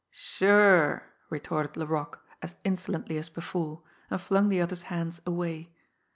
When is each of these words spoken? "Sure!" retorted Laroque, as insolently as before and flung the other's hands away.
"Sure!" 0.09 1.03
retorted 1.29 1.77
Laroque, 1.77 2.25
as 2.41 2.55
insolently 2.63 3.19
as 3.19 3.29
before 3.29 3.83
and 4.09 4.19
flung 4.19 4.49
the 4.49 4.59
other's 4.59 4.81
hands 4.89 5.21
away. 5.27 5.69